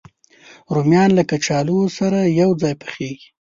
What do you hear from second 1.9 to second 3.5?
سره یو ځای پخېږي